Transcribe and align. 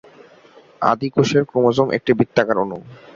আদি 0.81 1.07
কোষের 1.15 1.43
ক্রোমোসোম 1.49 1.87
একটি 1.97 2.11
বৃত্তাকার 2.17 2.57
অণু। 2.57 2.77